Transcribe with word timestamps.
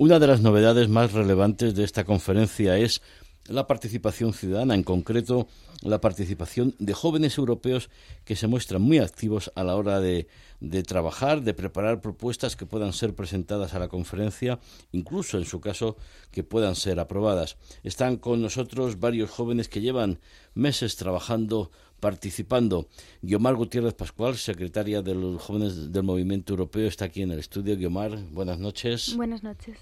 Una 0.00 0.20
de 0.20 0.28
las 0.28 0.42
novedades 0.42 0.88
más 0.88 1.10
relevantes 1.10 1.74
de 1.74 1.82
esta 1.82 2.04
conferencia 2.04 2.76
es 2.78 3.02
la 3.48 3.66
participación 3.66 4.32
ciudadana, 4.32 4.74
en 4.74 4.82
concreto 4.82 5.48
la 5.82 6.00
participación 6.00 6.74
de 6.78 6.92
jóvenes 6.92 7.38
europeos 7.38 7.90
que 8.24 8.36
se 8.36 8.46
muestran 8.46 8.82
muy 8.82 8.98
activos 8.98 9.50
a 9.54 9.64
la 9.64 9.76
hora 9.76 10.00
de, 10.00 10.28
de, 10.60 10.82
trabajar, 10.82 11.42
de 11.42 11.54
preparar 11.54 12.00
propuestas 12.00 12.56
que 12.56 12.66
puedan 12.66 12.92
ser 12.92 13.14
presentadas 13.14 13.74
a 13.74 13.78
la 13.78 13.88
conferencia, 13.88 14.58
incluso 14.92 15.38
en 15.38 15.44
su 15.44 15.60
caso 15.60 15.96
que 16.30 16.44
puedan 16.44 16.74
ser 16.74 17.00
aprobadas. 17.00 17.56
Están 17.82 18.16
con 18.16 18.42
nosotros 18.42 19.00
varios 19.00 19.30
jóvenes 19.30 19.68
que 19.68 19.80
llevan 19.80 20.18
meses 20.54 20.96
trabajando, 20.96 21.70
participando. 22.00 22.88
Guiomar 23.22 23.54
Gutiérrez 23.54 23.94
Pascual, 23.94 24.36
secretaria 24.36 25.02
de 25.02 25.14
los 25.14 25.40
jóvenes 25.40 25.92
del 25.92 26.02
Movimiento 26.02 26.52
Europeo, 26.52 26.88
está 26.88 27.06
aquí 27.06 27.22
en 27.22 27.32
el 27.32 27.38
estudio. 27.38 27.76
Guiomar, 27.76 28.16
buenas 28.30 28.58
noches. 28.58 29.14
Buenas 29.16 29.42
noches. 29.42 29.78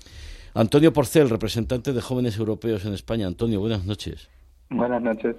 Antonio 0.57 0.91
Porcel, 0.91 1.29
representante 1.29 1.93
de 1.93 2.01
Jóvenes 2.01 2.39
Europeos 2.39 2.87
en 2.87 2.95
España. 2.95 3.27
Antonio, 3.27 3.61
buenas 3.61 3.85
noches. 3.85 4.31
Buenas 4.71 5.03
noches. 5.03 5.37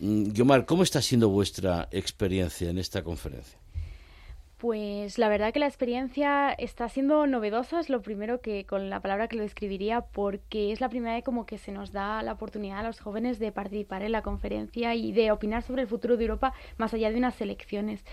Mm, 0.00 0.32
Guiomar, 0.32 0.66
¿cómo 0.66 0.82
está 0.82 1.00
siendo 1.00 1.30
vuestra 1.30 1.88
experiencia 1.90 2.68
en 2.68 2.76
esta 2.76 3.02
conferencia? 3.02 3.58
Pues 4.58 5.18
la 5.18 5.30
verdad 5.30 5.52
que 5.54 5.60
la 5.60 5.66
experiencia 5.66 6.52
está 6.52 6.90
siendo 6.90 7.26
novedosa, 7.26 7.80
es 7.80 7.88
lo 7.88 8.02
primero 8.02 8.42
que 8.42 8.66
con 8.66 8.90
la 8.90 9.00
palabra 9.00 9.28
que 9.28 9.36
lo 9.36 9.42
describiría, 9.42 10.02
porque 10.02 10.72
es 10.72 10.80
la 10.80 10.90
primera 10.90 11.14
vez 11.14 11.24
como 11.24 11.46
que 11.46 11.56
se 11.56 11.72
nos 11.72 11.92
da 11.92 12.22
la 12.22 12.32
oportunidad 12.32 12.80
a 12.80 12.82
los 12.82 13.00
jóvenes 13.00 13.38
de 13.38 13.50
participar 13.50 14.02
en 14.02 14.12
la 14.12 14.20
conferencia 14.20 14.94
y 14.94 15.12
de 15.12 15.32
opinar 15.32 15.62
sobre 15.62 15.82
el 15.82 15.88
futuro 15.88 16.18
de 16.18 16.24
Europa 16.24 16.52
más 16.76 16.92
allá 16.92 17.10
de 17.10 17.16
unas 17.16 17.40
elecciones. 17.40 18.04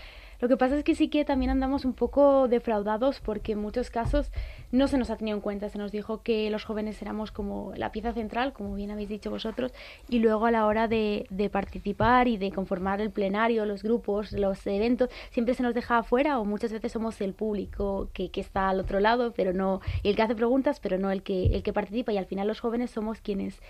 Lo 0.42 0.48
que 0.48 0.56
pasa 0.56 0.76
es 0.76 0.82
que 0.82 0.96
sí 0.96 1.06
que 1.06 1.24
también 1.24 1.52
andamos 1.52 1.84
un 1.84 1.92
poco 1.92 2.48
defraudados 2.48 3.20
porque 3.20 3.52
en 3.52 3.60
muchos 3.60 3.90
casos 3.90 4.32
no 4.72 4.88
se 4.88 4.98
nos 4.98 5.08
ha 5.08 5.16
tenido 5.16 5.36
en 5.36 5.40
cuenta. 5.40 5.68
Se 5.68 5.78
nos 5.78 5.92
dijo 5.92 6.24
que 6.24 6.50
los 6.50 6.64
jóvenes 6.64 7.00
éramos 7.00 7.30
como 7.30 7.72
la 7.76 7.92
pieza 7.92 8.12
central, 8.12 8.52
como 8.52 8.74
bien 8.74 8.90
habéis 8.90 9.08
dicho 9.08 9.30
vosotros, 9.30 9.72
y 10.08 10.18
luego 10.18 10.46
a 10.46 10.50
la 10.50 10.66
hora 10.66 10.88
de, 10.88 11.28
participar 11.52 12.26
y 12.26 12.38
de 12.38 12.50
conformar 12.50 13.00
el 13.00 13.12
plenario, 13.12 13.66
los 13.66 13.84
grupos, 13.84 14.32
los 14.32 14.66
eventos, 14.66 15.10
siempre 15.30 15.54
se 15.54 15.62
nos 15.62 15.74
deja 15.74 15.98
afuera 15.98 16.40
o 16.40 16.44
muchas 16.44 16.72
veces 16.72 16.90
somos 16.90 17.20
el 17.20 17.34
público 17.34 18.08
que, 18.12 18.32
que 18.32 18.40
está 18.40 18.68
al 18.68 18.80
otro 18.80 18.98
lado, 18.98 19.32
pero 19.36 19.52
no 19.52 19.80
el 20.02 20.16
que 20.16 20.22
hace 20.22 20.34
preguntas, 20.34 20.80
pero 20.80 20.98
no 20.98 21.12
el 21.12 21.22
que, 21.22 21.54
el 21.54 21.62
que 21.62 21.72
participa 21.72 22.12
y 22.12 22.18
al 22.18 22.26
final 22.26 22.48
los 22.48 22.58
jóvenes 22.58 22.90
somos 22.90 23.20
quienes 23.20 23.60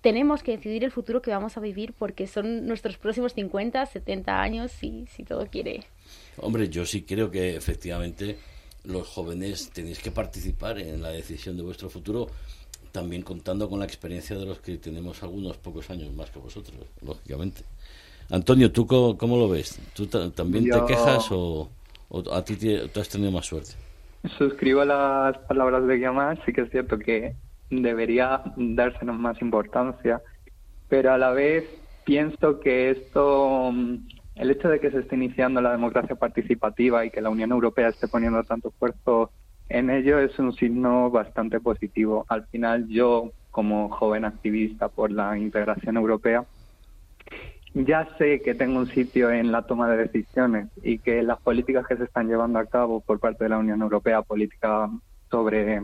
tenemos 0.00 0.42
que 0.42 0.56
decidir 0.56 0.84
el 0.84 0.92
futuro 0.92 1.22
que 1.22 1.30
vamos 1.30 1.56
a 1.56 1.60
vivir 1.60 1.92
porque 1.92 2.26
son 2.26 2.66
nuestros 2.66 2.96
próximos 2.96 3.32
50, 3.34 3.84
70 3.84 4.40
años 4.40 4.70
si, 4.70 5.06
si 5.06 5.24
todo 5.24 5.46
quiere 5.46 5.84
Hombre, 6.38 6.68
yo 6.68 6.84
sí 6.84 7.02
creo 7.02 7.30
que 7.30 7.56
efectivamente 7.56 8.36
los 8.84 9.08
jóvenes 9.08 9.70
tenéis 9.70 9.98
que 9.98 10.10
participar 10.10 10.78
en 10.78 11.02
la 11.02 11.10
decisión 11.10 11.56
de 11.56 11.62
vuestro 11.62 11.88
futuro, 11.88 12.28
también 12.92 13.22
contando 13.22 13.68
con 13.68 13.78
la 13.78 13.84
experiencia 13.84 14.36
de 14.36 14.46
los 14.46 14.60
que 14.60 14.76
tenemos 14.76 15.22
algunos 15.22 15.56
pocos 15.56 15.90
años 15.90 16.12
más 16.14 16.30
que 16.30 16.38
vosotros, 16.38 16.76
lógicamente. 17.02 17.62
Antonio, 18.30 18.70
¿tú 18.72 18.86
cómo, 18.86 19.36
lo 19.36 19.48
ves? 19.48 19.78
¿Tú 19.94 20.06
también 20.06 20.68
te 20.68 20.84
quejas 20.86 21.26
o, 21.30 21.70
a 22.32 22.42
ti 22.42 22.56
tú 22.56 23.00
has 23.00 23.08
tenido 23.08 23.30
más 23.30 23.46
suerte? 23.46 23.72
Suscribo 24.38 24.84
las 24.84 25.38
palabras 25.38 25.86
de 25.86 25.94
Guillermo, 25.94 26.22
sí 26.44 26.52
que 26.52 26.62
es 26.62 26.70
cierto 26.70 26.98
que 26.98 27.34
debería 27.70 28.42
dársenos 28.56 29.18
más 29.18 29.40
importancia, 29.42 30.20
pero 30.88 31.12
a 31.12 31.18
la 31.18 31.30
vez 31.30 31.64
pienso 32.04 32.60
que 32.60 32.90
esto 32.90 33.72
el 34.36 34.50
hecho 34.50 34.68
de 34.68 34.80
que 34.80 34.90
se 34.90 35.00
esté 35.00 35.16
iniciando 35.16 35.60
la 35.60 35.72
democracia 35.72 36.14
participativa 36.14 37.04
y 37.04 37.10
que 37.10 37.22
la 37.22 37.30
Unión 37.30 37.52
Europea 37.52 37.88
esté 37.88 38.06
poniendo 38.06 38.42
tanto 38.44 38.68
esfuerzo 38.68 39.30
en 39.68 39.90
ello 39.90 40.18
es 40.20 40.38
un 40.38 40.52
signo 40.52 41.10
bastante 41.10 41.58
positivo. 41.58 42.24
Al 42.28 42.46
final 42.46 42.86
yo, 42.88 43.32
como 43.50 43.88
joven 43.88 44.24
activista 44.24 44.88
por 44.88 45.10
la 45.10 45.36
integración 45.36 45.96
europea, 45.96 46.44
ya 47.74 48.08
sé 48.16 48.40
que 48.42 48.54
tengo 48.54 48.78
un 48.78 48.86
sitio 48.88 49.30
en 49.30 49.52
la 49.52 49.62
toma 49.62 49.88
de 49.88 50.06
decisiones 50.06 50.68
y 50.82 50.98
que 50.98 51.22
las 51.22 51.40
políticas 51.40 51.86
que 51.86 51.96
se 51.96 52.04
están 52.04 52.28
llevando 52.28 52.58
a 52.58 52.66
cabo 52.66 53.00
por 53.00 53.18
parte 53.18 53.44
de 53.44 53.50
la 53.50 53.58
Unión 53.58 53.82
Europea, 53.82 54.22
política 54.22 54.88
sobre 55.30 55.82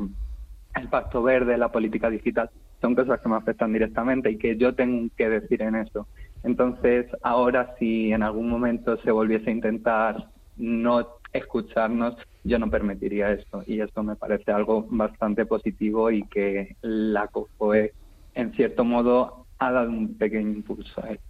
el 0.75 0.89
pacto 0.89 1.23
verde, 1.23 1.59
la 1.59 1.71
política 1.71 2.11
digital, 2.11 2.51
son 2.81 2.95
cosas 2.95 3.21
que 3.21 3.29
me 3.29 3.37
afectan 3.37 3.73
directamente 3.73 4.31
y 4.31 4.39
que 4.39 4.57
yo 4.57 4.75
tengo 4.75 5.09
que 5.17 5.29
decir 5.29 5.63
en 5.63 5.77
eso. 5.77 6.07
Entonces, 6.43 7.07
ahora 7.23 7.75
si 7.79 8.13
en 8.13 8.23
algún 8.23 8.49
momento 8.49 8.97
se 9.03 9.11
volviese 9.11 9.51
a 9.51 9.53
intentar 9.53 10.29
no 10.57 11.07
escucharnos, 11.33 12.17
yo 12.45 12.59
no 12.59 12.71
permitiría 12.71 13.33
esto. 13.33 13.63
Y 13.67 13.81
esto 13.81 14.03
me 14.03 14.17
parece 14.17 14.51
algo 14.51 14.87
bastante 14.91 15.47
positivo 15.47 16.11
y 16.11 16.25
que 16.25 16.77
la 16.83 17.29
COFOE, 17.29 17.93
en 18.35 18.53
cierto 18.53 18.85
modo, 18.85 19.47
ha 19.59 19.71
dado 19.71 19.91
un 19.91 20.15
pequeño 20.15 20.51
impulso 20.51 21.05
a 21.05 21.11
él. 21.11 21.21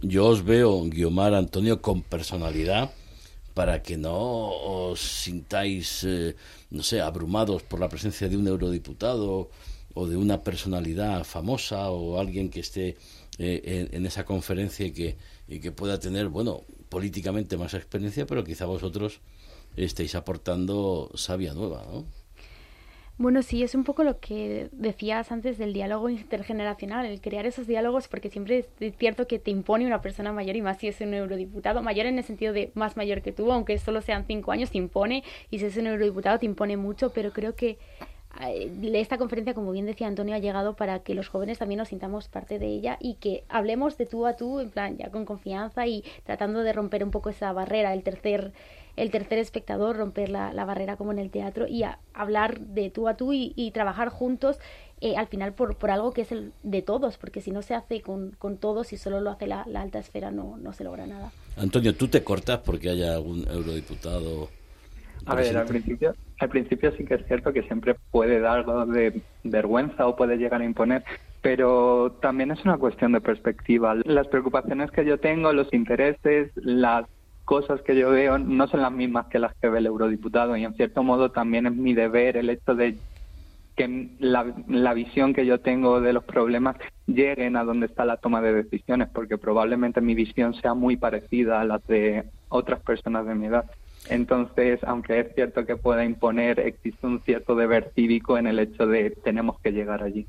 Yo 0.00 0.26
os 0.26 0.44
veo, 0.44 0.82
Guiomar 0.84 1.34
Antonio, 1.34 1.80
con 1.80 2.02
personalidad 2.02 2.90
para 3.54 3.82
que 3.82 3.96
no 3.96 4.16
os 4.16 5.00
sintáis, 5.00 6.04
eh, 6.04 6.34
no 6.70 6.82
sé, 6.82 7.00
abrumados 7.00 7.62
por 7.62 7.80
la 7.80 7.88
presencia 7.88 8.28
de 8.28 8.36
un 8.36 8.46
eurodiputado 8.46 9.50
o 9.94 10.06
de 10.06 10.16
una 10.16 10.42
personalidad 10.42 11.24
famosa 11.24 11.90
o 11.90 12.18
alguien 12.18 12.48
que 12.48 12.60
esté 12.60 12.96
eh, 13.38 13.88
en, 13.92 14.06
esa 14.06 14.24
conferencia 14.24 14.86
y 14.86 14.92
que, 14.92 15.16
y 15.48 15.60
que 15.60 15.72
pueda 15.72 15.98
tener, 15.98 16.28
bueno, 16.28 16.62
políticamente 16.88 17.56
más 17.56 17.74
experiencia, 17.74 18.26
pero 18.26 18.44
quizá 18.44 18.66
vosotros 18.66 19.20
estéis 19.76 20.14
aportando 20.14 21.10
sabia 21.14 21.54
nueva, 21.54 21.84
¿no? 21.90 22.06
Bueno, 23.18 23.42
sí, 23.42 23.62
es 23.62 23.74
un 23.74 23.84
poco 23.84 24.02
lo 24.02 24.18
que 24.18 24.68
decías 24.72 25.30
antes 25.30 25.56
del 25.56 25.72
diálogo 25.72 26.08
intergeneracional, 26.08 27.06
el 27.06 27.20
crear 27.20 27.46
esos 27.46 27.68
diálogos, 27.68 28.08
porque 28.08 28.30
siempre 28.30 28.66
es 28.80 28.96
cierto 28.96 29.28
que 29.28 29.38
te 29.38 29.50
impone 29.52 29.86
una 29.86 30.00
persona 30.00 30.32
mayor 30.32 30.56
y 30.56 30.62
más 30.62 30.78
si 30.78 30.88
es 30.88 31.00
un 31.00 31.14
eurodiputado, 31.14 31.82
mayor 31.82 32.06
en 32.06 32.18
el 32.18 32.24
sentido 32.24 32.52
de 32.52 32.72
más 32.74 32.96
mayor 32.96 33.22
que 33.22 33.30
tú, 33.30 33.52
aunque 33.52 33.78
solo 33.78 34.00
sean 34.00 34.24
cinco 34.26 34.50
años, 34.50 34.70
te 34.70 34.78
impone, 34.78 35.22
y 35.50 35.60
si 35.60 35.66
es 35.66 35.76
un 35.76 35.86
eurodiputado 35.86 36.38
te 36.40 36.46
impone 36.46 36.76
mucho, 36.76 37.10
pero 37.12 37.32
creo 37.32 37.54
que 37.54 37.78
esta 38.94 39.18
conferencia, 39.18 39.52
como 39.52 39.72
bien 39.72 39.84
decía 39.84 40.06
Antonio, 40.06 40.34
ha 40.34 40.38
llegado 40.38 40.74
para 40.74 41.00
que 41.00 41.14
los 41.14 41.28
jóvenes 41.28 41.58
también 41.58 41.78
nos 41.78 41.88
sintamos 41.88 42.28
parte 42.28 42.58
de 42.58 42.66
ella 42.66 42.96
y 42.98 43.16
que 43.16 43.44
hablemos 43.50 43.98
de 43.98 44.06
tú 44.06 44.26
a 44.26 44.36
tú, 44.36 44.58
en 44.58 44.70
plan, 44.70 44.96
ya 44.96 45.10
con 45.10 45.26
confianza 45.26 45.86
y 45.86 46.02
tratando 46.24 46.62
de 46.62 46.72
romper 46.72 47.04
un 47.04 47.10
poco 47.10 47.28
esa 47.28 47.52
barrera, 47.52 47.92
el 47.92 48.02
tercer, 48.02 48.52
el 48.96 49.10
tercer 49.10 49.38
espectador, 49.38 49.96
romper 49.96 50.28
la, 50.28 50.52
barrera 50.64 50.96
como 50.96 51.12
en 51.12 51.18
el 51.18 51.30
teatro 51.30 51.66
y 51.66 51.82
hablar 52.14 52.60
de 52.60 52.90
tú 52.90 53.08
a 53.08 53.16
tú 53.16 53.32
y, 53.32 53.70
trabajar 53.72 54.08
juntos 54.10 54.58
eh, 55.00 55.16
al 55.16 55.26
final 55.26 55.52
por, 55.54 55.76
por 55.76 55.90
algo 55.90 56.12
que 56.12 56.22
es 56.22 56.32
el 56.32 56.52
de 56.62 56.82
todos, 56.82 57.18
porque 57.18 57.40
si 57.40 57.50
no 57.50 57.62
se 57.62 57.74
hace 57.74 58.02
con, 58.02 58.36
con 58.38 58.58
todos 58.58 58.92
y 58.92 58.96
solo 58.96 59.20
lo 59.20 59.30
hace 59.30 59.46
la, 59.46 59.64
la 59.66 59.80
alta 59.80 59.98
esfera, 59.98 60.30
no, 60.30 60.56
no 60.58 60.72
se 60.72 60.84
logra 60.84 61.06
nada. 61.06 61.32
Antonio, 61.56 61.94
¿tú 61.94 62.08
te 62.08 62.22
cortas 62.22 62.58
porque 62.58 62.90
haya 62.90 63.14
algún 63.14 63.46
eurodiputado? 63.48 64.48
A 65.26 65.34
ver, 65.34 65.56
al 65.56 65.66
principio, 65.66 66.14
al 66.40 66.48
principio 66.48 66.92
sí 66.96 67.04
que 67.04 67.14
es 67.14 67.26
cierto 67.26 67.52
que 67.52 67.62
siempre 67.62 67.94
puede 68.10 68.40
dar 68.40 68.58
algo 68.58 68.86
de 68.86 69.22
vergüenza 69.44 70.06
o 70.06 70.16
puede 70.16 70.36
llegar 70.36 70.60
a 70.60 70.64
imponer, 70.64 71.04
pero 71.40 72.18
también 72.20 72.50
es 72.50 72.64
una 72.64 72.76
cuestión 72.78 73.12
de 73.12 73.20
perspectiva. 73.20 73.94
Las 74.04 74.26
preocupaciones 74.28 74.90
que 74.90 75.04
yo 75.04 75.18
tengo, 75.18 75.52
los 75.52 75.72
intereses, 75.72 76.50
las 76.56 77.06
cosas 77.44 77.82
que 77.82 77.96
yo 77.96 78.10
veo 78.10 78.38
no 78.38 78.68
son 78.68 78.82
las 78.82 78.92
mismas 78.92 79.26
que 79.26 79.38
las 79.38 79.54
que 79.56 79.68
ve 79.68 79.78
el 79.78 79.86
eurodiputado 79.86 80.56
y 80.56 80.64
en 80.64 80.74
cierto 80.74 81.02
modo 81.02 81.30
también 81.30 81.66
es 81.66 81.74
mi 81.74 81.94
deber 81.94 82.36
el 82.36 82.50
hecho 82.50 82.74
de 82.74 82.98
que 83.76 84.08
la, 84.18 84.94
visión 84.94 85.32
que 85.32 85.46
yo 85.46 85.60
tengo 85.60 86.00
de 86.00 86.12
los 86.12 86.24
problemas 86.24 86.76
lleguen 87.06 87.56
a 87.56 87.64
donde 87.64 87.86
está 87.86 88.04
la 88.04 88.18
toma 88.18 88.42
de 88.42 88.52
decisiones, 88.52 89.08
porque 89.12 89.38
probablemente 89.38 90.00
mi 90.00 90.14
visión 90.14 90.54
sea 90.60 90.74
muy 90.74 90.96
parecida 90.96 91.60
a 91.60 91.64
las 91.64 91.86
de 91.86 92.24
otras 92.48 92.80
personas 92.80 93.26
de 93.26 93.34
mi 93.34 93.46
edad. 93.46 93.70
Entonces, 94.10 94.80
aunque 94.82 95.20
es 95.20 95.34
cierto 95.34 95.64
que 95.64 95.76
pueda 95.76 96.04
imponer, 96.04 96.60
existe 96.60 97.06
un 97.06 97.22
cierto 97.22 97.54
deber 97.54 97.92
cívico 97.94 98.36
en 98.36 98.46
el 98.46 98.58
hecho 98.58 98.86
de 98.86 99.10
tenemos 99.24 99.58
que 99.60 99.70
llegar 99.70 100.02
allí. 100.02 100.26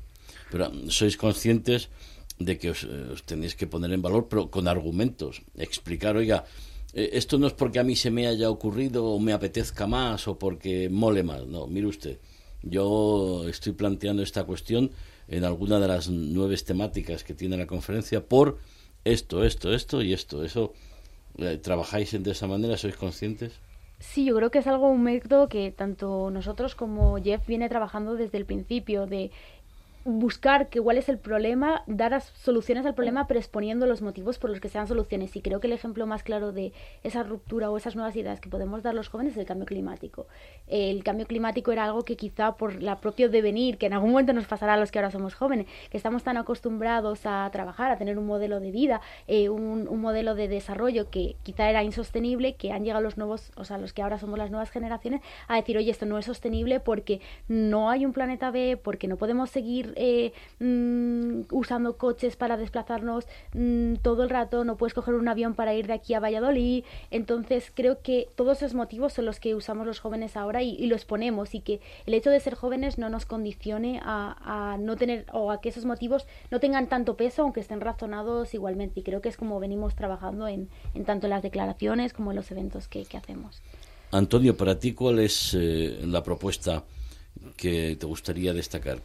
Pero 0.50 0.70
sois 0.88 1.16
conscientes 1.16 1.90
de 2.38 2.58
que 2.58 2.70
os, 2.70 2.84
eh, 2.84 3.14
tenéis 3.26 3.54
que 3.54 3.66
poner 3.66 3.92
en 3.92 4.02
valor, 4.02 4.26
pero 4.30 4.48
con 4.48 4.68
argumentos. 4.68 5.42
Explicar, 5.58 6.16
oiga, 6.16 6.44
esto 6.94 7.38
no 7.38 7.46
es 7.46 7.52
porque 7.52 7.78
a 7.78 7.84
mí 7.84 7.96
se 7.96 8.10
me 8.10 8.26
haya 8.26 8.50
ocurrido 8.50 9.04
o 9.04 9.18
me 9.18 9.32
apetezca 9.32 9.86
más 9.86 10.28
o 10.28 10.38
porque 10.38 10.88
mole 10.88 11.22
más. 11.22 11.46
No, 11.46 11.66
mire 11.66 11.86
usted, 11.86 12.18
yo 12.62 13.46
estoy 13.48 13.72
planteando 13.72 14.22
esta 14.22 14.44
cuestión 14.44 14.90
en 15.28 15.44
alguna 15.44 15.80
de 15.80 15.88
las 15.88 16.08
nueve 16.08 16.56
temáticas 16.58 17.24
que 17.24 17.34
tiene 17.34 17.56
la 17.56 17.66
conferencia 17.66 18.24
por 18.24 18.58
esto, 19.04 19.44
esto, 19.44 19.72
esto 19.72 20.02
y 20.02 20.12
esto. 20.12 20.44
Eso 20.44 20.72
eh, 21.38 21.58
¿Trabajáis 21.58 22.22
de 22.22 22.30
esa 22.30 22.46
manera? 22.46 22.76
¿Sois 22.76 22.96
conscientes? 22.96 23.52
Sí, 23.98 24.24
yo 24.24 24.36
creo 24.36 24.50
que 24.50 24.58
es 24.58 24.66
algo, 24.66 24.88
un 24.88 25.02
método 25.02 25.48
que 25.48 25.72
tanto 25.72 26.30
nosotros 26.30 26.74
como 26.74 27.16
Jeff 27.22 27.46
viene 27.46 27.68
trabajando 27.68 28.14
desde 28.14 28.38
el 28.38 28.44
principio, 28.44 29.06
de 29.06 29.30
buscar 30.04 30.68
que 30.68 30.80
cuál 30.80 30.98
es 30.98 31.08
el 31.08 31.18
problema, 31.18 31.82
dar 31.86 32.20
soluciones 32.20 32.84
al 32.84 32.94
problema, 32.94 33.26
pero 33.26 33.40
exponiendo 33.40 33.86
los 33.86 34.02
motivos 34.02 34.38
por 34.38 34.50
los 34.50 34.60
que 34.60 34.68
sean 34.68 34.86
soluciones. 34.86 35.34
Y 35.34 35.40
creo 35.40 35.60
que 35.60 35.66
el 35.66 35.72
ejemplo 35.72 36.06
más 36.06 36.22
claro 36.22 36.52
de 36.52 36.72
esa 37.02 37.22
ruptura 37.22 37.70
o 37.70 37.76
esas 37.76 37.96
nuevas 37.96 38.14
ideas 38.14 38.40
que 38.40 38.50
podemos 38.50 38.82
dar 38.82 38.94
los 38.94 39.08
jóvenes 39.08 39.32
es 39.32 39.38
el 39.38 39.46
cambio 39.46 39.66
climático. 39.66 40.26
El 40.66 41.02
cambio 41.04 41.26
climático 41.26 41.72
era 41.72 41.84
algo 41.84 42.04
que 42.04 42.16
quizá 42.16 42.56
por 42.56 42.82
la 42.82 43.00
propio 43.00 43.30
devenir, 43.30 43.78
que 43.78 43.86
en 43.86 43.94
algún 43.94 44.10
momento 44.10 44.32
nos 44.34 44.46
pasará 44.46 44.74
a 44.74 44.76
los 44.76 44.90
que 44.90 44.98
ahora 44.98 45.10
somos 45.10 45.34
jóvenes, 45.34 45.66
que 45.90 45.96
estamos 45.96 46.22
tan 46.22 46.36
acostumbrados 46.36 47.24
a 47.24 47.48
trabajar, 47.50 47.90
a 47.90 47.96
tener 47.96 48.18
un 48.18 48.26
modelo 48.26 48.60
de 48.60 48.70
vida, 48.70 49.00
eh, 49.26 49.48
un, 49.48 49.88
un, 49.88 50.00
modelo 50.00 50.34
de 50.34 50.48
desarrollo 50.48 51.08
que 51.10 51.36
quizá 51.42 51.70
era 51.70 51.82
insostenible, 51.82 52.56
que 52.56 52.72
han 52.72 52.84
llegado 52.84 53.02
los 53.02 53.16
nuevos, 53.16 53.52
o 53.56 53.64
sea, 53.64 53.78
los 53.78 53.94
que 53.94 54.02
ahora 54.02 54.18
somos 54.18 54.38
las 54.38 54.50
nuevas 54.50 54.70
generaciones, 54.70 55.22
a 55.48 55.56
decir, 55.56 55.78
oye, 55.78 55.90
esto 55.90 56.04
no 56.04 56.18
es 56.18 56.26
sostenible 56.26 56.80
porque 56.80 57.20
no 57.48 57.88
hay 57.88 58.04
un 58.04 58.12
planeta 58.12 58.50
B, 58.50 58.78
porque 58.82 59.08
no 59.08 59.16
podemos 59.16 59.48
seguir 59.48 59.93
eh, 59.96 60.32
mm, 60.60 61.42
usando 61.50 61.96
coches 61.96 62.36
para 62.36 62.56
desplazarnos 62.56 63.26
mm, 63.52 63.94
todo 63.96 64.22
el 64.22 64.30
rato, 64.30 64.64
no 64.64 64.76
puedes 64.76 64.94
coger 64.94 65.14
un 65.14 65.28
avión 65.28 65.54
para 65.54 65.74
ir 65.74 65.86
de 65.86 65.94
aquí 65.94 66.14
a 66.14 66.20
Valladolid. 66.20 66.84
Entonces 67.10 67.72
creo 67.74 68.00
que 68.02 68.28
todos 68.36 68.58
esos 68.58 68.74
motivos 68.74 69.12
son 69.12 69.26
los 69.26 69.40
que 69.40 69.54
usamos 69.54 69.86
los 69.86 70.00
jóvenes 70.00 70.36
ahora 70.36 70.62
y, 70.62 70.84
los 70.86 71.04
ponemos 71.04 71.54
y 71.54 71.60
que 71.60 71.80
el 72.06 72.14
hecho 72.14 72.30
de 72.30 72.40
ser 72.40 72.54
jóvenes 72.54 72.98
no 72.98 73.08
nos 73.08 73.26
condicione 73.26 74.00
a, 74.02 74.76
no 74.80 74.96
tener 74.96 75.26
o 75.32 75.50
a 75.50 75.60
que 75.60 75.70
esos 75.70 75.84
motivos 75.84 76.26
no 76.50 76.60
tengan 76.60 76.88
tanto 76.88 77.16
peso 77.16 77.42
aunque 77.42 77.60
estén 77.60 77.80
razonados 77.80 78.54
igualmente. 78.54 79.00
Y 79.00 79.02
creo 79.02 79.20
que 79.20 79.28
es 79.28 79.36
como 79.36 79.60
venimos 79.60 79.94
trabajando 79.94 80.46
en, 80.48 80.68
en 80.94 81.04
tanto 81.04 81.28
las 81.28 81.42
declaraciones 81.42 82.12
como 82.12 82.32
en 82.32 82.36
los 82.36 82.50
eventos 82.50 82.88
que, 82.88 83.04
que 83.04 83.16
hacemos. 83.16 83.62
Antonio, 84.10 84.56
para 84.56 84.78
ti, 84.78 84.92
¿cuál 84.92 85.18
es 85.18 85.56
eh, 85.58 85.98
la 86.06 86.22
propuesta 86.22 86.84
que 87.56 87.96
te 87.96 88.06
gustaría 88.06 88.52
destacar 88.52 88.98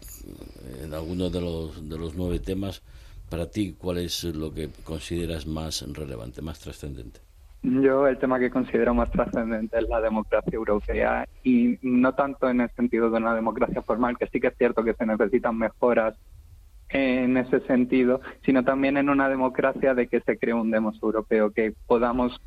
en 0.84 0.94
alguno 0.94 1.30
de 1.30 1.42
los, 1.42 1.90
de 1.90 1.98
los 1.98 2.16
nueve 2.16 2.40
temas. 2.40 2.82
Para 3.30 3.50
ti, 3.50 3.76
¿cuál 3.78 4.00
es 4.00 4.24
lo 4.24 4.54
que 4.54 4.70
consideras 4.84 5.46
más 5.46 5.86
relevante, 5.94 6.42
más 6.42 6.60
trascendente? 6.60 7.20
Yo 7.62 8.08
el 8.08 8.18
tema 8.18 8.40
que 8.40 8.50
considero 8.50 8.94
más 8.94 9.12
trascendente 9.12 9.78
es 9.78 9.90
la 9.90 10.00
democracia 10.00 10.56
europea 10.56 11.28
y 11.44 11.78
no 11.82 12.16
tanto 12.16 12.50
en 12.50 12.62
el 12.62 12.70
sentido 12.72 13.10
de 13.10 13.18
una 13.18 13.36
democracia 13.36 13.82
formal, 13.82 14.18
que 14.18 14.28
sí 14.28 14.40
que 14.40 14.48
es 14.48 14.58
cierto 14.58 14.84
que 14.84 14.94
se 14.94 15.06
necesitan 15.06 15.58
mejoras 15.58 16.16
en 16.90 17.38
ese 17.38 17.60
sentido, 17.62 18.22
sino 18.46 18.64
también 18.64 18.98
en 18.98 19.10
una 19.10 19.30
democracia 19.30 19.94
de 19.94 20.08
que 20.08 20.22
se 20.22 20.38
cree 20.38 20.54
un 20.54 20.72
demos 20.72 20.98
europeo, 21.04 21.52
que 21.52 21.74
podamos 21.86 22.40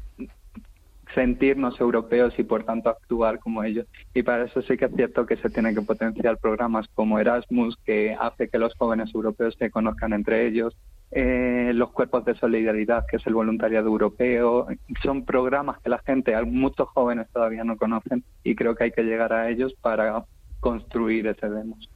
sentirnos 1.14 1.80
europeos 1.80 2.34
y 2.38 2.42
por 2.42 2.64
tanto 2.64 2.90
actuar 2.90 3.38
como 3.38 3.64
ellos. 3.64 3.86
Y 4.14 4.22
para 4.22 4.44
eso 4.44 4.62
sí 4.62 4.76
que 4.76 4.86
es 4.86 4.94
cierto 4.94 5.26
que 5.26 5.36
se 5.36 5.50
tiene 5.50 5.74
que 5.74 5.82
potenciar 5.82 6.38
programas 6.38 6.86
como 6.94 7.18
Erasmus, 7.18 7.76
que 7.84 8.16
hace 8.18 8.48
que 8.48 8.58
los 8.58 8.74
jóvenes 8.74 9.14
europeos 9.14 9.56
se 9.58 9.70
conozcan 9.70 10.12
entre 10.12 10.46
ellos, 10.46 10.76
eh, 11.10 11.72
los 11.74 11.90
cuerpos 11.92 12.24
de 12.24 12.34
solidaridad, 12.34 13.04
que 13.06 13.16
es 13.16 13.26
el 13.26 13.34
voluntariado 13.34 13.88
europeo. 13.88 14.66
Son 15.02 15.24
programas 15.24 15.80
que 15.82 15.90
la 15.90 15.98
gente, 15.98 16.40
muchos 16.44 16.88
jóvenes 16.88 17.28
todavía 17.32 17.64
no 17.64 17.76
conocen 17.76 18.24
y 18.42 18.54
creo 18.54 18.74
que 18.74 18.84
hay 18.84 18.92
que 18.92 19.02
llegar 19.02 19.32
a 19.32 19.50
ellos 19.50 19.74
para 19.80 20.24
construir 20.60 21.26
ese 21.26 21.50
demos. 21.50 21.88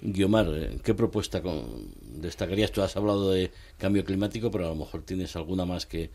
Guiomar, 0.00 0.46
eh, 0.50 0.78
¿qué 0.84 0.94
propuesta 0.94 1.40
destacarías? 2.02 2.70
Tú 2.70 2.82
has 2.82 2.96
hablado 2.96 3.30
de 3.30 3.50
cambio 3.78 4.04
climático, 4.04 4.50
pero 4.50 4.66
a 4.66 4.68
lo 4.68 4.76
mejor 4.76 5.02
tienes 5.02 5.34
alguna 5.34 5.64
más 5.64 5.86
que 5.86 6.10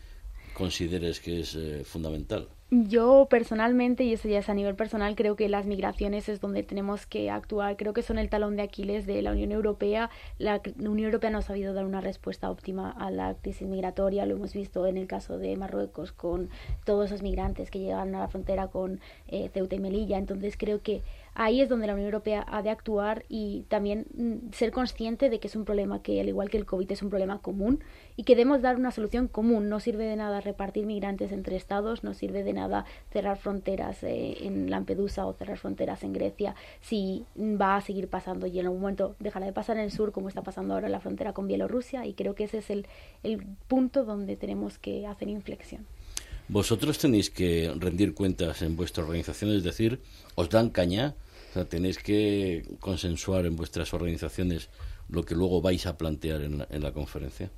consideres 0.54 1.20
que 1.20 1.40
es 1.40 1.54
eh, 1.54 1.82
fundamental? 1.84 2.48
Yo 2.70 3.28
personalmente, 3.30 4.02
y 4.02 4.14
eso 4.14 4.26
ya 4.26 4.40
es 4.40 4.48
a 4.48 4.54
nivel 4.54 4.74
personal, 4.74 5.14
creo 5.14 5.36
que 5.36 5.48
las 5.48 5.64
migraciones 5.64 6.28
es 6.28 6.40
donde 6.40 6.64
tenemos 6.64 7.06
que 7.06 7.30
actuar. 7.30 7.76
Creo 7.76 7.92
que 7.92 8.02
son 8.02 8.18
el 8.18 8.28
talón 8.28 8.56
de 8.56 8.62
Aquiles 8.62 9.06
de 9.06 9.22
la 9.22 9.30
Unión 9.30 9.52
Europea. 9.52 10.10
La 10.38 10.60
Unión 10.78 11.04
Europea 11.04 11.30
no 11.30 11.38
ha 11.38 11.42
sabido 11.42 11.72
dar 11.72 11.84
una 11.84 12.00
respuesta 12.00 12.50
óptima 12.50 12.90
a 12.90 13.12
la 13.12 13.34
crisis 13.34 13.68
migratoria. 13.68 14.26
Lo 14.26 14.34
hemos 14.34 14.54
visto 14.54 14.86
en 14.86 14.96
el 14.96 15.06
caso 15.06 15.38
de 15.38 15.56
Marruecos 15.56 16.10
con 16.10 16.48
todos 16.84 17.06
esos 17.06 17.22
migrantes 17.22 17.70
que 17.70 17.78
llegan 17.78 18.14
a 18.16 18.20
la 18.20 18.28
frontera 18.28 18.66
con 18.66 18.98
eh, 19.28 19.50
Ceuta 19.52 19.76
y 19.76 19.78
Melilla. 19.80 20.18
Entonces 20.18 20.56
creo 20.56 20.82
que 20.82 21.02
ahí 21.34 21.60
es 21.60 21.68
donde 21.68 21.86
la 21.86 21.94
Unión 21.94 22.06
Europea 22.06 22.44
ha 22.48 22.62
de 22.62 22.70
actuar 22.70 23.24
y 23.28 23.64
también 23.68 24.06
mm, 24.16 24.52
ser 24.52 24.70
consciente 24.70 25.30
de 25.30 25.40
que 25.40 25.48
es 25.48 25.56
un 25.56 25.64
problema 25.64 26.02
que, 26.02 26.20
al 26.20 26.28
igual 26.28 26.50
que 26.50 26.56
el 26.56 26.66
COVID, 26.66 26.90
es 26.90 27.02
un 27.02 27.10
problema 27.10 27.38
común 27.38 27.80
y 28.16 28.24
que 28.24 28.36
debemos 28.36 28.62
dar 28.62 28.76
una 28.76 28.90
solución 28.90 29.28
común. 29.28 29.68
No 29.68 29.80
sirve 29.80 30.04
de 30.04 30.16
nada 30.16 30.40
repartir 30.40 30.86
migrantes 30.86 31.32
entre 31.32 31.56
estados, 31.56 32.04
no 32.04 32.14
sirve 32.14 32.44
de 32.44 32.52
nada 32.52 32.84
cerrar 33.10 33.36
fronteras 33.36 34.02
eh, 34.02 34.46
en 34.46 34.70
Lampedusa 34.70 35.26
o 35.26 35.32
cerrar 35.32 35.58
fronteras 35.58 36.02
en 36.02 36.12
Grecia 36.12 36.54
si 36.80 37.24
va 37.36 37.76
a 37.76 37.80
seguir 37.80 38.08
pasando 38.08 38.46
y 38.46 38.58
en 38.58 38.66
algún 38.66 38.80
momento 38.80 39.16
dejará 39.18 39.46
de 39.46 39.52
pasar 39.52 39.76
en 39.76 39.84
el 39.84 39.90
sur 39.90 40.12
como 40.12 40.28
está 40.28 40.42
pasando 40.42 40.74
ahora 40.74 40.86
en 40.86 40.92
la 40.92 41.00
frontera 41.00 41.32
con 41.32 41.46
Bielorrusia 41.46 42.06
y 42.06 42.14
creo 42.14 42.34
que 42.34 42.44
ese 42.44 42.58
es 42.58 42.70
el, 42.70 42.86
el 43.22 43.44
punto 43.68 44.04
donde 44.04 44.36
tenemos 44.36 44.78
que 44.78 45.06
hacer 45.06 45.28
inflexión. 45.28 45.86
Vosotros 46.48 46.98
tenéis 46.98 47.30
que 47.30 47.72
rendir 47.78 48.14
cuentas 48.14 48.62
en 48.62 48.76
vuestra 48.76 49.02
organización, 49.02 49.52
es 49.52 49.64
decir, 49.64 50.00
os 50.34 50.50
dan 50.50 50.70
caña 50.70 51.14
o 51.50 51.52
sea, 51.54 51.68
tenéis 51.68 51.98
que 51.98 52.64
consensuar 52.80 53.46
en 53.46 53.54
vuestras 53.54 53.94
organizaciones 53.94 54.70
lo 55.08 55.24
que 55.24 55.36
luego 55.36 55.62
vais 55.62 55.86
a 55.86 55.96
plantear 55.96 56.42
en 56.42 56.58
la, 56.58 56.66
en 56.68 56.82
la 56.82 56.92
conferencia. 56.92 57.48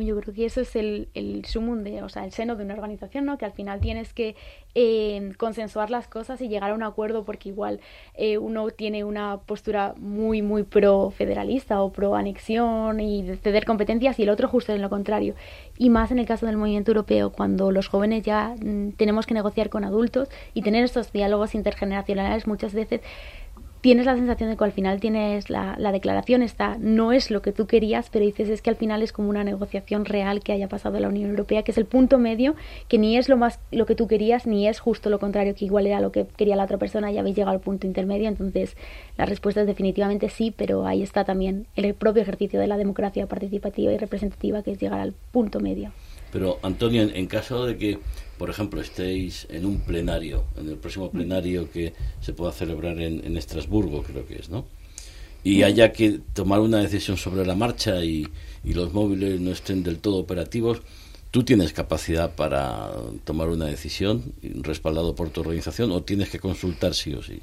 Yo 0.00 0.18
creo 0.20 0.34
que 0.34 0.44
eso 0.44 0.60
es 0.60 0.74
el, 0.76 1.08
el 1.14 1.44
sumum 1.44 1.82
de, 1.82 2.02
o 2.02 2.08
sea, 2.08 2.24
el 2.24 2.32
seno 2.32 2.56
de 2.56 2.64
una 2.64 2.74
organización, 2.74 3.24
¿no? 3.24 3.38
Que 3.38 3.44
al 3.44 3.52
final 3.52 3.80
tienes 3.80 4.12
que 4.12 4.34
eh, 4.74 5.32
consensuar 5.36 5.90
las 5.90 6.08
cosas 6.08 6.40
y 6.40 6.48
llegar 6.48 6.70
a 6.70 6.74
un 6.74 6.82
acuerdo 6.82 7.24
porque 7.24 7.48
igual 7.50 7.80
eh, 8.14 8.38
uno 8.38 8.70
tiene 8.70 9.04
una 9.04 9.38
postura 9.38 9.94
muy, 9.96 10.42
muy 10.42 10.64
pro 10.64 11.10
federalista 11.10 11.80
o 11.80 11.92
pro 11.92 12.16
anexión 12.16 12.98
y 12.98 13.36
ceder 13.36 13.64
competencias 13.64 14.18
y 14.18 14.24
el 14.24 14.30
otro 14.30 14.48
justo 14.48 14.72
en 14.72 14.82
lo 14.82 14.90
contrario. 14.90 15.34
Y 15.78 15.90
más 15.90 16.10
en 16.10 16.18
el 16.18 16.26
caso 16.26 16.46
del 16.46 16.56
movimiento 16.56 16.90
europeo, 16.90 17.30
cuando 17.30 17.70
los 17.70 17.88
jóvenes 17.88 18.24
ya 18.24 18.54
mm, 18.60 18.92
tenemos 18.92 19.26
que 19.26 19.34
negociar 19.34 19.70
con 19.70 19.84
adultos 19.84 20.28
y 20.54 20.62
tener 20.62 20.84
estos 20.84 21.12
diálogos 21.12 21.54
intergeneracionales 21.54 22.46
muchas 22.46 22.74
veces 22.74 23.00
tienes 23.84 24.06
la 24.06 24.16
sensación 24.16 24.48
de 24.48 24.56
que 24.56 24.64
al 24.64 24.72
final 24.72 24.98
tienes 24.98 25.50
la, 25.50 25.74
la, 25.76 25.92
declaración 25.92 26.40
está, 26.40 26.78
no 26.80 27.12
es 27.12 27.30
lo 27.30 27.42
que 27.42 27.52
tú 27.52 27.66
querías, 27.66 28.08
pero 28.08 28.24
dices 28.24 28.48
es 28.48 28.62
que 28.62 28.70
al 28.70 28.76
final 28.76 29.02
es 29.02 29.12
como 29.12 29.28
una 29.28 29.44
negociación 29.44 30.06
real 30.06 30.40
que 30.42 30.52
haya 30.52 30.70
pasado 30.70 30.96
en 30.96 31.02
la 31.02 31.10
Unión 31.10 31.28
Europea, 31.28 31.64
que 31.64 31.70
es 31.70 31.76
el 31.76 31.84
punto 31.84 32.16
medio, 32.16 32.54
que 32.88 32.96
ni 32.96 33.18
es 33.18 33.28
lo 33.28 33.36
más 33.36 33.60
lo 33.70 33.84
que 33.84 33.94
tú 33.94 34.08
querías, 34.08 34.46
ni 34.46 34.66
es 34.66 34.80
justo 34.80 35.10
lo 35.10 35.18
contrario, 35.18 35.54
que 35.54 35.66
igual 35.66 35.86
era 35.86 36.00
lo 36.00 36.12
que 36.12 36.24
quería 36.34 36.56
la 36.56 36.64
otra 36.64 36.78
persona 36.78 37.12
y 37.12 37.18
habéis 37.18 37.36
llegado 37.36 37.52
al 37.52 37.60
punto 37.60 37.86
intermedio. 37.86 38.26
Entonces, 38.26 38.74
la 39.18 39.26
respuesta 39.26 39.60
es 39.60 39.66
definitivamente 39.66 40.30
sí, 40.30 40.50
pero 40.50 40.86
ahí 40.86 41.02
está 41.02 41.24
también 41.24 41.66
el 41.76 41.92
propio 41.92 42.22
ejercicio 42.22 42.58
de 42.60 42.68
la 42.68 42.78
democracia 42.78 43.26
participativa 43.26 43.92
y 43.92 43.98
representativa, 43.98 44.62
que 44.62 44.70
es 44.70 44.78
llegar 44.78 45.00
al 45.00 45.12
punto 45.30 45.60
medio. 45.60 45.92
Pero, 46.34 46.58
Antonio, 46.62 47.00
en, 47.00 47.16
en 47.16 47.26
caso 47.26 47.64
de 47.64 47.78
que 47.78 47.98
por 48.38 48.50
ejemplo, 48.50 48.80
estéis 48.80 49.46
en 49.50 49.64
un 49.64 49.80
plenario, 49.80 50.44
en 50.56 50.68
el 50.68 50.76
próximo 50.76 51.10
plenario 51.10 51.70
que 51.70 51.92
se 52.20 52.32
pueda 52.32 52.52
celebrar 52.52 53.00
en, 53.00 53.24
en 53.24 53.36
Estrasburgo, 53.36 54.02
creo 54.02 54.26
que 54.26 54.36
es, 54.36 54.50
¿no? 54.50 54.66
Y 55.44 55.62
haya 55.62 55.92
que 55.92 56.20
tomar 56.32 56.60
una 56.60 56.78
decisión 56.78 57.16
sobre 57.16 57.46
la 57.46 57.54
marcha 57.54 58.02
y, 58.02 58.26
y 58.64 58.72
los 58.72 58.92
móviles 58.92 59.40
no 59.40 59.50
estén 59.50 59.82
del 59.82 59.98
todo 59.98 60.16
operativos, 60.16 60.82
¿tú 61.30 61.44
tienes 61.44 61.72
capacidad 61.72 62.34
para 62.34 62.90
tomar 63.24 63.48
una 63.48 63.66
decisión 63.66 64.22
respaldado 64.42 65.14
por 65.14 65.28
tu 65.28 65.42
organización 65.42 65.92
o 65.92 66.02
tienes 66.02 66.30
que 66.30 66.38
consultar 66.38 66.94
sí 66.94 67.14
o 67.14 67.22
sí? 67.22 67.42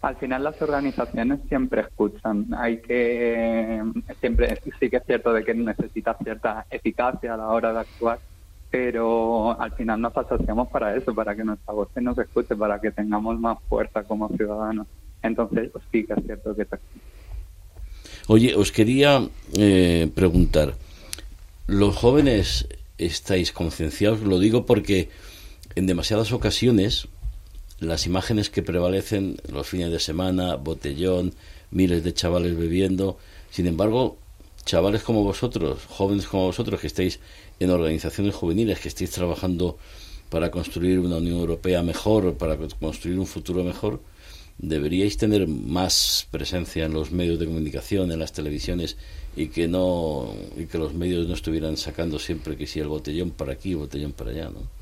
Al 0.00 0.16
final 0.16 0.44
las 0.44 0.62
organizaciones 0.62 1.40
siempre 1.48 1.82
escuchan. 1.82 2.46
Hay 2.56 2.78
que 2.78 3.82
siempre 4.20 4.58
sí 4.78 4.88
que 4.88 4.96
es 4.96 5.02
cierto 5.04 5.32
de 5.32 5.44
que 5.44 5.52
necesita 5.52 6.16
cierta 6.22 6.64
eficacia 6.70 7.34
a 7.34 7.36
la 7.36 7.48
hora 7.48 7.72
de 7.72 7.80
actuar, 7.80 8.18
pero 8.70 9.60
al 9.60 9.72
final 9.72 10.00
nos 10.00 10.16
asociamos 10.16 10.68
para 10.68 10.96
eso, 10.96 11.14
para 11.14 11.34
que 11.34 11.44
nuestra 11.44 11.74
voz 11.74 11.88
se 11.92 12.00
nos 12.00 12.16
escuche, 12.18 12.54
para 12.54 12.80
que 12.80 12.92
tengamos 12.92 13.38
más 13.38 13.58
fuerza 13.68 14.04
como 14.04 14.28
ciudadanos. 14.28 14.86
Entonces, 15.22 15.70
pues 15.72 15.84
sí 15.90 16.04
que 16.04 16.12
es 16.14 16.24
cierto 16.24 16.54
que... 16.54 16.66
Oye, 18.28 18.54
os 18.54 18.70
quería 18.70 19.26
eh, 19.58 20.10
preguntar, 20.14 20.74
¿los 21.66 21.96
jóvenes 21.96 22.68
estáis 22.96 23.50
concienciados? 23.50 24.20
Lo 24.20 24.38
digo 24.38 24.66
porque 24.66 25.08
en 25.74 25.86
demasiadas 25.86 26.32
ocasiones 26.32 27.08
las 27.80 28.06
imágenes 28.06 28.50
que 28.50 28.62
prevalecen 28.62 29.36
los 29.50 29.66
fines 29.66 29.90
de 29.90 29.98
semana, 29.98 30.54
botellón, 30.56 31.32
miles 31.70 32.04
de 32.04 32.12
chavales 32.12 32.56
bebiendo, 32.56 33.18
sin 33.50 33.66
embargo, 33.66 34.18
chavales 34.64 35.02
como 35.02 35.24
vosotros, 35.24 35.78
jóvenes 35.88 36.26
como 36.26 36.46
vosotros 36.46 36.80
que 36.80 36.86
estáis 36.86 37.20
en 37.58 37.70
organizaciones 37.70 38.34
juveniles, 38.34 38.80
que 38.80 38.88
estéis 38.88 39.10
trabajando 39.10 39.78
para 40.28 40.50
construir 40.50 41.00
una 41.00 41.16
Unión 41.16 41.38
Europea 41.38 41.82
mejor, 41.82 42.34
para 42.34 42.56
construir 42.56 43.18
un 43.18 43.26
futuro 43.26 43.64
mejor, 43.64 44.00
deberíais 44.58 45.16
tener 45.16 45.48
más 45.48 46.26
presencia 46.30 46.84
en 46.84 46.92
los 46.92 47.10
medios 47.10 47.38
de 47.38 47.46
comunicación, 47.46 48.12
en 48.12 48.18
las 48.18 48.32
televisiones 48.32 48.96
y 49.36 49.48
que 49.48 49.68
no 49.68 50.34
y 50.56 50.66
que 50.66 50.78
los 50.78 50.92
medios 50.94 51.26
no 51.26 51.34
estuvieran 51.34 51.76
sacando 51.76 52.18
siempre 52.18 52.56
que 52.56 52.66
si 52.66 52.80
el 52.80 52.88
botellón 52.88 53.30
para 53.30 53.52
aquí, 53.52 53.70
el 53.70 53.78
botellón 53.78 54.12
para 54.12 54.30
allá, 54.30 54.50
¿no? 54.50 54.79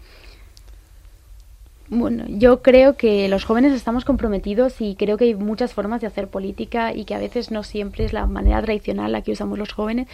Bueno, 1.90 2.24
yo 2.28 2.60
creo 2.60 2.96
que 2.96 3.28
los 3.28 3.44
jóvenes 3.44 3.72
estamos 3.72 4.04
comprometidos 4.04 4.82
y 4.82 4.94
creo 4.94 5.16
que 5.16 5.24
hay 5.24 5.34
muchas 5.34 5.72
formas 5.72 6.02
de 6.02 6.06
hacer 6.06 6.28
política 6.28 6.92
y 6.92 7.04
que 7.04 7.14
a 7.14 7.18
veces 7.18 7.50
no 7.50 7.62
siempre 7.62 8.04
es 8.04 8.12
la 8.12 8.26
manera 8.26 8.60
tradicional 8.60 9.10
la 9.10 9.22
que 9.22 9.32
usamos 9.32 9.58
los 9.58 9.72
jóvenes. 9.72 10.06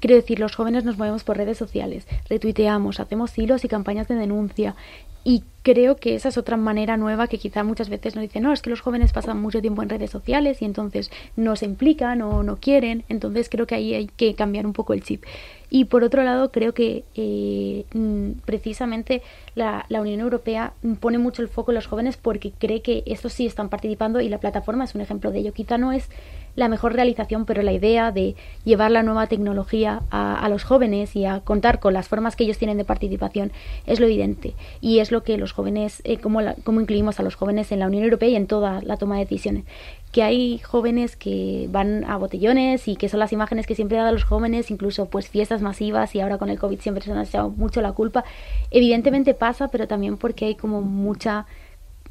Quiero 0.00 0.16
decir, 0.16 0.38
los 0.38 0.54
jóvenes 0.54 0.84
nos 0.84 0.96
movemos 0.96 1.24
por 1.24 1.36
redes 1.36 1.58
sociales, 1.58 2.06
retuiteamos, 2.30 3.00
hacemos 3.00 3.36
hilos 3.36 3.64
y 3.64 3.68
campañas 3.68 4.08
de 4.08 4.14
denuncia. 4.14 4.76
Y 5.22 5.42
creo 5.62 5.96
que 5.96 6.14
esa 6.14 6.30
es 6.30 6.38
otra 6.38 6.56
manera 6.56 6.96
nueva 6.96 7.26
que 7.26 7.36
quizá 7.36 7.64
muchas 7.64 7.90
veces 7.90 8.14
nos 8.14 8.22
dicen, 8.22 8.42
no, 8.42 8.54
es 8.54 8.62
que 8.62 8.70
los 8.70 8.80
jóvenes 8.80 9.12
pasan 9.12 9.42
mucho 9.42 9.60
tiempo 9.60 9.82
en 9.82 9.90
redes 9.90 10.10
sociales 10.10 10.62
y 10.62 10.64
entonces 10.64 11.10
no 11.36 11.54
se 11.56 11.66
implican 11.66 12.22
o 12.22 12.42
no 12.42 12.56
quieren. 12.56 13.04
Entonces 13.10 13.50
creo 13.50 13.66
que 13.66 13.74
ahí 13.74 13.92
hay 13.92 14.06
que 14.06 14.34
cambiar 14.34 14.64
un 14.64 14.72
poco 14.72 14.94
el 14.94 15.02
chip. 15.02 15.24
Y 15.70 15.84
por 15.84 16.02
otro 16.02 16.24
lado, 16.24 16.50
creo 16.50 16.74
que 16.74 17.04
eh, 17.14 17.84
mm, 17.94 18.40
precisamente 18.44 19.22
la, 19.54 19.86
Unión 20.00 20.20
Europea 20.20 20.72
pone 20.98 21.18
mucho 21.18 21.42
el 21.42 21.48
foco 21.48 21.70
en 21.70 21.76
los 21.76 21.86
jóvenes 21.86 22.16
porque 22.16 22.52
cree 22.58 22.82
que 22.82 23.02
estos 23.06 23.32
sí 23.34 23.46
están 23.46 23.68
participando 23.68 24.20
y 24.20 24.28
la 24.28 24.38
plataforma 24.38 24.84
es 24.84 24.94
un 24.94 25.00
ejemplo 25.00 25.30
de 25.30 25.38
ello. 25.38 25.52
Quizá 25.52 25.78
no 25.78 25.92
es 25.92 26.08
la 26.56 26.68
mejor 26.68 26.94
realización, 26.94 27.44
pero 27.44 27.62
la 27.62 27.72
idea 27.72 28.10
de 28.10 28.34
llevar 28.64 28.90
la 28.90 29.02
nueva 29.02 29.28
tecnología 29.28 30.02
a, 30.10 30.34
a, 30.44 30.48
los 30.48 30.64
jóvenes 30.64 31.14
y 31.14 31.24
a 31.24 31.40
contar 31.40 31.78
con 31.78 31.94
las 31.94 32.08
formas 32.08 32.34
que 32.34 32.44
ellos 32.44 32.58
tienen 32.58 32.78
de 32.78 32.84
participación 32.84 33.52
es 33.86 34.00
lo 34.00 34.06
evidente. 34.06 34.54
Y 34.80 34.98
es 34.98 35.12
lo 35.12 35.22
que 35.22 35.36
los 35.38 35.52
jóvenes, 35.52 36.02
eh, 36.04 36.16
como, 36.18 36.40
la, 36.40 36.54
como 36.64 36.80
incluimos 36.80 37.20
a 37.20 37.22
los 37.22 37.36
jóvenes 37.36 37.70
en 37.70 37.78
la 37.78 37.86
Unión 37.86 38.02
Europea 38.02 38.30
y 38.30 38.36
en 38.36 38.46
toda 38.46 38.82
la 38.82 38.96
toma 38.96 39.16
de 39.16 39.24
decisiones 39.24 39.64
que 40.12 40.22
hay 40.22 40.58
jóvenes 40.58 41.14
que 41.16 41.68
van 41.70 42.04
a 42.04 42.16
botellones 42.16 42.88
y 42.88 42.96
que 42.96 43.08
son 43.08 43.20
las 43.20 43.32
imágenes 43.32 43.66
que 43.66 43.74
siempre 43.74 43.98
dan 43.98 44.12
los 44.12 44.24
jóvenes, 44.24 44.70
incluso 44.70 45.06
pues 45.06 45.28
fiestas 45.28 45.62
masivas 45.62 46.14
y 46.14 46.20
ahora 46.20 46.38
con 46.38 46.50
el 46.50 46.58
COVID 46.58 46.80
siempre 46.80 47.04
se 47.04 47.10
nos 47.10 47.18
ha 47.18 47.28
echado 47.28 47.50
mucho 47.50 47.80
la 47.80 47.92
culpa. 47.92 48.24
Evidentemente 48.70 49.34
pasa, 49.34 49.68
pero 49.68 49.86
también 49.86 50.16
porque 50.16 50.46
hay 50.46 50.54
como 50.56 50.82
mucha 50.82 51.46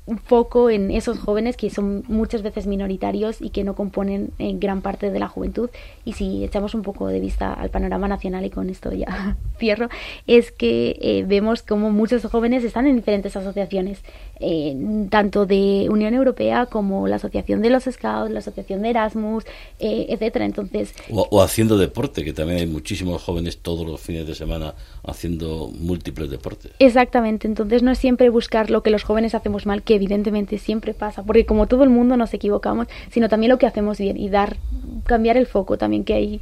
un 0.06 0.18
foco 0.18 0.70
en 0.70 0.92
esos 0.92 1.20
jóvenes 1.20 1.56
que 1.56 1.70
son 1.70 2.04
muchas 2.08 2.42
veces 2.42 2.66
minoritarios 2.66 3.42
y 3.42 3.50
que 3.52 3.64
no 3.64 3.76
componen 3.76 4.32
en 4.40 4.56
eh, 4.56 4.60
gran 4.60 4.82
parte 4.82 5.12
de 5.12 5.20
la 5.20 5.28
juventud. 5.28 5.70
Y 6.04 6.14
si 6.14 6.44
echamos 6.44 6.74
un 6.74 6.82
poco 6.82 7.08
de 7.08 7.20
vista 7.20 7.54
al 7.54 7.70
panorama 7.70 8.08
nacional, 8.08 8.46
y 8.46 8.50
con 8.50 8.70
esto 8.70 8.92
ya 8.92 9.38
cierro, 9.60 9.90
es 10.26 10.52
que 10.52 10.98
eh, 11.02 11.26
vemos 11.28 11.62
como 11.62 11.92
muchos 11.92 12.26
jóvenes 12.26 12.64
están 12.64 12.88
en 12.88 12.96
diferentes 12.96 13.36
asociaciones, 13.36 14.02
eh, 14.40 14.76
tanto 15.10 15.46
de 15.46 15.88
Unión 15.92 16.14
Europea 16.14 16.66
como 16.66 17.08
la 17.08 17.18
Asociación 17.18 17.62
de 17.62 17.70
los 17.70 17.84
Scouts, 17.84 18.32
la 18.32 18.40
Asociación 18.40 18.82
de 18.82 18.90
Erasmus, 18.90 19.44
eh, 19.80 20.08
etcétera. 20.10 20.46
Entonces, 20.46 20.94
o, 21.12 21.28
o, 21.30 21.42
haciendo 21.42 21.78
deporte, 21.78 22.24
que 22.24 22.34
también 22.34 22.60
hay 22.60 22.68
muchísimos 22.68 23.22
jóvenes 23.22 23.60
todos 23.60 23.86
los 23.86 24.02
fines 24.02 24.26
de 24.26 24.34
semana 24.34 24.74
haciendo 25.04 25.70
múltiples 25.78 26.30
deportes. 26.30 26.72
Exactamente. 26.80 27.48
Entonces 27.48 27.84
no 27.84 27.92
es 27.92 28.00
siempre 28.00 28.30
buscar 28.30 28.70
lo 28.70 28.82
que 28.82 28.90
los 28.90 29.04
jóvenes 29.04 29.36
hacemos 29.36 29.66
mal, 29.66 29.84
que 29.84 29.99
evidentemente 30.00 30.58
siempre 30.58 30.94
pasa, 30.94 31.24
porque 31.24 31.46
como 31.46 31.68
todo 31.68 31.84
el 31.84 31.90
mundo 31.90 32.18
nos 32.18 32.34
equivocamos, 32.34 32.88
sino 33.12 33.30
también 33.30 33.52
lo 33.52 33.58
que 33.58 33.68
hacemos 33.68 33.98
bien 33.98 34.18
y 34.18 34.30
dar 34.30 34.58
cambiar 35.06 35.38
el 35.38 35.46
foco 35.46 35.78
también 35.78 36.04
que 36.04 36.14
hay. 36.14 36.42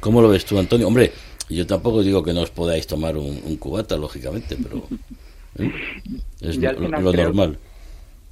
¿Cómo 0.00 0.22
lo 0.22 0.28
ves 0.28 0.44
tú, 0.44 0.58
Antonio? 0.58 0.86
Hombre, 0.86 1.12
yo 1.48 1.66
tampoco 1.66 2.02
digo 2.02 2.22
que 2.22 2.32
no 2.32 2.42
os 2.42 2.50
podáis 2.50 2.86
tomar 2.86 3.16
un, 3.16 3.40
un 3.44 3.56
cubata, 3.56 3.96
lógicamente, 3.96 4.56
pero 4.62 4.82
¿eh? 5.58 5.72
es 6.40 6.56
lo, 6.56 6.72
lo 6.72 7.12
creo, 7.12 7.24
normal. 7.24 7.58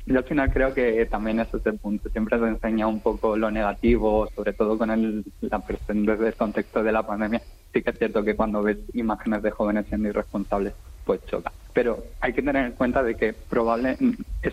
Yo 0.07 0.19
al 0.19 0.25
final 0.25 0.53
creo 0.53 0.73
que 0.73 1.07
también 1.07 1.41
ese 1.41 1.57
es 1.57 1.67
el 1.67 1.79
punto. 1.79 2.09
Siempre 2.11 2.39
te 2.39 2.47
enseña 2.47 2.87
un 2.87 3.01
poco 3.01 3.37
lo 3.37 3.51
negativo, 3.51 4.29
sobre 4.35 4.53
todo 4.53 4.79
con 4.79 4.91
el, 4.91 5.25
la, 5.41 5.63
desde 5.89 6.29
el 6.29 6.35
contexto 6.35 6.83
de 6.83 6.93
la 6.93 7.05
pandemia. 7.05 7.43
Sí 7.73 7.83
que 7.83 7.91
es 7.91 7.99
cierto 7.99 8.23
que 8.23 8.37
cuando 8.37 8.63
ves 8.63 8.79
imágenes 8.95 9.43
de 9.43 9.51
jóvenes 9.51 9.87
siendo 9.89 10.09
irresponsables, 10.09 10.75
pues 11.07 11.25
choca. 11.27 11.53
Pero 11.73 12.03
hay 12.21 12.35
que 12.35 12.43
tener 12.43 12.67
en 12.67 12.73
cuenta 12.73 13.03
de 13.03 13.15
que 13.15 13.33
probable 13.33 13.97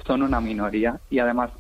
son 0.06 0.22
una 0.22 0.40
minoría 0.40 1.00
y 1.10 1.20
además 1.20 1.52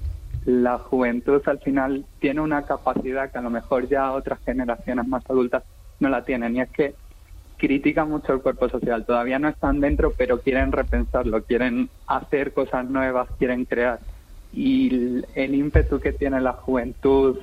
la 0.46 0.78
juventud 0.78 1.42
al 1.46 1.60
final 1.60 2.06
tiene 2.20 2.42
una 2.42 2.66
capacidad 2.66 3.32
que 3.32 3.40
a 3.40 3.42
lo 3.42 3.50
mejor 3.50 3.90
ya 3.90 4.12
otras 4.12 4.40
generaciones 4.46 5.08
más 5.08 5.24
adultas 5.30 5.64
no 6.00 6.10
la 6.10 6.24
tienen 6.24 6.56
y 6.56 6.62
es 6.62 6.70
que 6.70 6.96
critican 7.58 8.10
mucho 8.10 8.34
el 8.34 8.42
cuerpo 8.42 8.68
social, 8.68 9.06
todavía 9.06 9.40
no 9.40 9.48
están 9.48 9.80
dentro 9.80 10.14
pero 10.18 10.42
quieren 10.42 10.72
repensarlo, 10.72 11.44
quieren 11.44 11.90
hacer 12.08 12.54
cosas 12.54 12.90
nuevas, 12.90 13.30
quieren 13.40 13.66
crear 13.66 14.00
y 14.52 15.24
el 15.34 15.56
ímpetu 15.56 16.00
que 16.00 16.12
tiene 16.12 16.42
la 16.42 16.54
juventud 16.54 17.38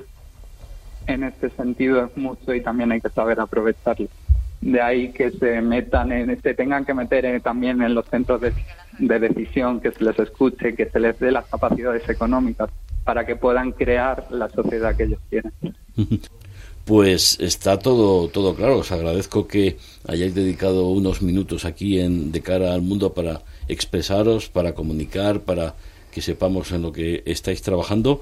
en 1.07 1.23
este 1.23 1.49
sentido 1.51 2.05
es 2.05 2.15
mucho 2.15 2.53
y 2.53 2.61
también 2.61 2.91
hay 2.91 3.01
que 3.01 3.09
saber 3.09 3.39
aprovecharlo. 3.39 4.07
De 4.61 4.79
ahí 4.79 5.11
que 5.11 5.31
se 5.31 5.59
metan, 5.61 6.11
en, 6.11 6.39
se 6.41 6.53
tengan 6.53 6.85
que 6.85 6.93
meter 6.93 7.41
también 7.41 7.81
en 7.81 7.95
los 7.95 8.05
centros 8.07 8.39
de, 8.41 8.53
de 8.99 9.19
decisión, 9.19 9.79
que 9.79 9.91
se 9.91 10.03
les 10.03 10.17
escuche, 10.19 10.75
que 10.75 10.85
se 10.85 10.99
les 10.99 11.19
dé 11.19 11.31
las 11.31 11.45
capacidades 11.45 12.07
económicas 12.07 12.69
para 13.03 13.25
que 13.25 13.35
puedan 13.35 13.71
crear 13.71 14.27
la 14.29 14.49
sociedad 14.49 14.95
que 14.95 15.03
ellos 15.03 15.19
quieren. 15.29 15.51
Pues 16.85 17.39
está 17.39 17.77
todo, 17.77 18.27
todo 18.29 18.55
claro. 18.55 18.79
Os 18.79 18.91
agradezco 18.91 19.47
que 19.47 19.77
hayáis 20.07 20.33
dedicado 20.33 20.89
unos 20.89 21.21
minutos 21.21 21.63
aquí 21.63 21.99
en, 21.99 22.31
de 22.31 22.41
cara 22.41 22.73
al 22.73 22.81
mundo 22.81 23.13
para 23.13 23.41
expresaros, 23.67 24.49
para 24.49 24.73
comunicar, 24.73 25.41
para 25.41 25.75
que 26.11 26.21
sepamos 26.21 26.71
en 26.71 26.81
lo 26.81 26.91
que 26.91 27.21
estáis 27.25 27.61
trabajando. 27.61 28.21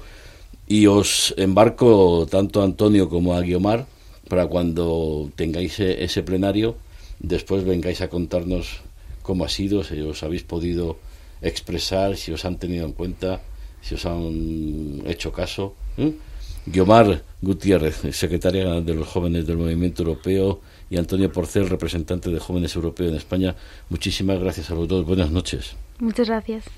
Y 0.68 0.86
os 0.86 1.34
embarco 1.38 2.26
tanto 2.30 2.60
a 2.60 2.64
Antonio 2.64 3.08
como 3.08 3.34
a 3.34 3.40
Guiomar 3.40 3.86
para 4.30 4.46
cuando 4.46 5.28
tengáis 5.34 5.80
ese 5.80 6.22
plenario, 6.22 6.76
después 7.18 7.64
vengáis 7.64 8.00
a 8.00 8.08
contarnos 8.08 8.80
cómo 9.22 9.44
ha 9.44 9.48
sido, 9.48 9.82
si 9.82 10.00
os 10.00 10.22
habéis 10.22 10.44
podido 10.44 10.96
expresar, 11.42 12.16
si 12.16 12.30
os 12.30 12.44
han 12.44 12.56
tenido 12.56 12.86
en 12.86 12.92
cuenta 12.92 13.42
si 13.82 13.96
os 13.96 14.06
han 14.06 15.02
hecho 15.04 15.32
caso. 15.32 15.74
¿eh? 15.98 16.12
Guiomar 16.64 17.24
Gutiérrez, 17.42 18.02
secretaria 18.12 18.80
de 18.80 18.94
los 18.94 19.08
jóvenes 19.08 19.46
del 19.46 19.56
Movimiento 19.56 20.04
Europeo, 20.04 20.60
y 20.90 20.96
Antonio 20.96 21.32
Porcel, 21.32 21.68
representante 21.68 22.30
de 22.30 22.38
Jóvenes 22.38 22.74
Europeos 22.76 23.10
en 23.10 23.16
España. 23.16 23.56
Muchísimas 23.88 24.38
gracias 24.38 24.70
a 24.70 24.74
los 24.74 24.86
dos. 24.86 25.04
Buenas 25.06 25.30
noches. 25.30 25.74
Muchas 25.98 26.28
gracias. 26.28 26.64